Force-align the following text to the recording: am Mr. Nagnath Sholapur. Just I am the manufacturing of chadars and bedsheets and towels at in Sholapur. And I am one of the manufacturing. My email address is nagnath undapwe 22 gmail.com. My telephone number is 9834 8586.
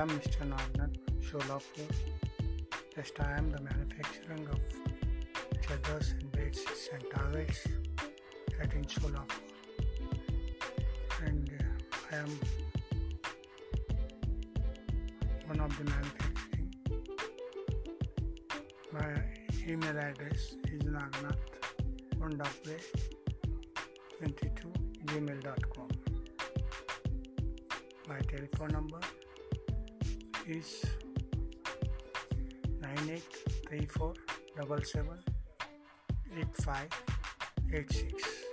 am 0.00 0.08
Mr. 0.08 0.48
Nagnath 0.48 0.96
Sholapur. 1.20 1.90
Just 2.94 3.20
I 3.20 3.32
am 3.36 3.50
the 3.50 3.60
manufacturing 3.60 4.46
of 4.48 4.60
chadars 5.62 6.12
and 6.18 6.32
bedsheets 6.32 6.88
and 6.94 7.04
towels 7.12 7.60
at 8.60 8.72
in 8.72 8.84
Sholapur. 8.84 9.42
And 11.26 11.50
I 12.10 12.16
am 12.16 12.30
one 15.46 15.60
of 15.60 15.76
the 15.78 15.84
manufacturing. 15.84 16.74
My 18.92 19.22
email 19.66 19.98
address 19.98 20.56
is 20.72 20.82
nagnath 20.96 21.48
undapwe 22.22 22.76
22 24.18 24.72
gmail.com. 25.06 26.17
My 28.08 28.20
telephone 28.20 28.68
number 28.68 29.00
is 30.46 30.84
9834 32.80 34.14
8586. 36.38 38.47